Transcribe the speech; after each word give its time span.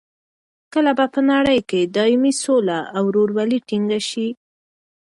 کله 0.73 0.91
به 0.97 1.05
په 1.13 1.21
نړۍ 1.31 1.59
کې 1.69 1.81
دایمي 1.95 2.33
سوله 2.43 2.79
او 2.95 3.03
رورولي 3.15 3.59
ټینګه 3.67 3.99
شي؟ 4.09 4.27